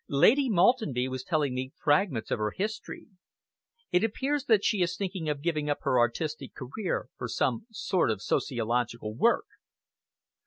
[0.09, 3.05] Lady Maltenby was telling me fragments of her history.
[3.91, 8.09] It appears that she is thinking of giving up her artistic career for some sort
[8.09, 9.45] of sociological work."